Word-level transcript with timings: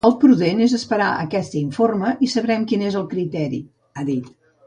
El 0.07 0.13
prudent 0.21 0.61
és 0.67 0.71
esperar 0.77 1.09
aquest 1.25 1.57
informe 1.59 2.15
i 2.27 2.31
sabrem 2.35 2.65
quin 2.71 2.87
és 2.87 2.99
el 3.03 3.07
criteri, 3.13 3.63
ha 4.01 4.09
dit. 4.13 4.35